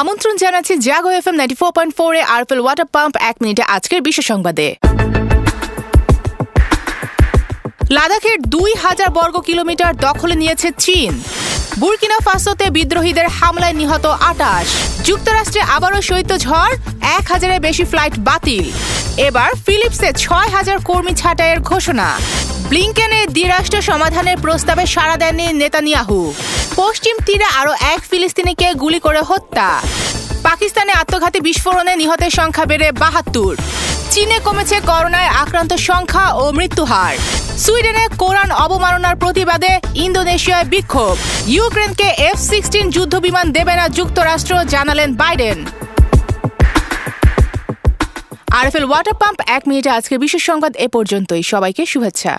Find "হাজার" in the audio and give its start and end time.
8.84-9.08, 20.48-20.78